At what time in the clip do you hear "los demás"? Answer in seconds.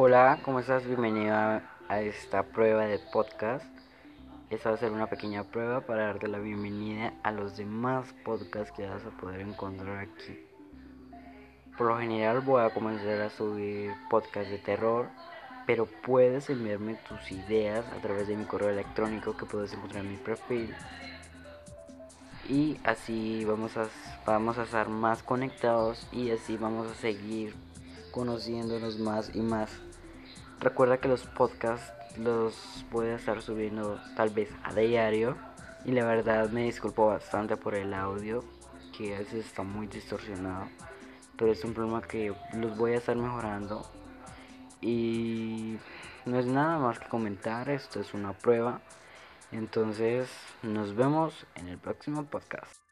7.32-8.14